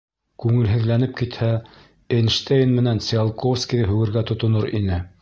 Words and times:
Күңелһеҙләнеп 0.43 1.13
китһә, 1.19 1.51
Эйнштейн 2.21 2.75
менән 2.81 3.05
Циолковскийҙы 3.11 3.89
һүгергә 3.93 4.29
тотонор 4.33 4.71
ине. 4.83 5.05